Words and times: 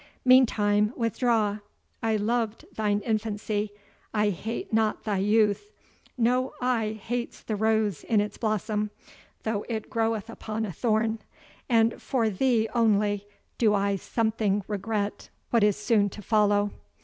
Meantime, 0.25 0.91
withdraw 0.97 1.59
I 2.01 2.15
loved 2.15 2.65
thine 2.75 3.01
infancy, 3.01 3.69
I 4.15 4.31
hate 4.31 4.73
not 4.73 5.03
thy 5.03 5.19
youth 5.19 5.69
no 6.17 6.53
eye 6.59 6.93
hates 6.99 7.43
the 7.43 7.55
rose 7.55 8.03
in 8.05 8.19
its 8.19 8.35
blossom, 8.39 8.89
though 9.43 9.63
it 9.69 9.91
groweth 9.91 10.27
upon 10.27 10.65
a 10.65 10.71
thorn, 10.73 11.19
and 11.69 12.01
for 12.01 12.31
thee 12.31 12.67
only 12.73 13.27
do 13.59 13.75
I 13.75 13.95
something 13.95 14.63
regret 14.67 15.29
what 15.51 15.63
is 15.63 15.77
soon 15.77 16.09
to 16.09 16.23
follow. 16.23 16.71